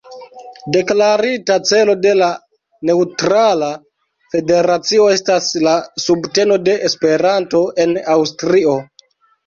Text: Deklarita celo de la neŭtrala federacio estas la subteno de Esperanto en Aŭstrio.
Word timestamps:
Deklarita 0.75 1.57
celo 1.71 1.95
de 2.05 2.13
la 2.21 2.29
neŭtrala 2.91 3.71
federacio 4.35 5.07
estas 5.19 5.53
la 5.69 5.77
subteno 6.09 6.61
de 6.67 6.79
Esperanto 6.91 7.67
en 7.87 7.99
Aŭstrio. 8.21 8.81